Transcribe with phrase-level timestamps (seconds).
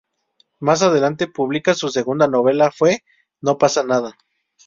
[0.59, 3.03] Más adelante publica su segunda novela fue
[3.39, 4.17] "No pasa nada.